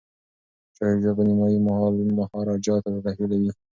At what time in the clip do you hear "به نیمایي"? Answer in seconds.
1.17-1.59